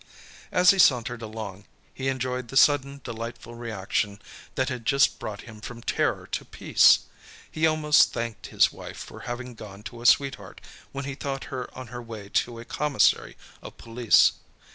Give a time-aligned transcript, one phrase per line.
[0.51, 4.19] As he sauntered along, he enjoyed the sudden, delightful reaction
[4.55, 7.01] that had just brought him from terror to peace.
[7.51, 10.59] He almost thanked his wife for having gone to a sweetheart,
[10.91, 14.31] when he thought her on her way to a commissary of police.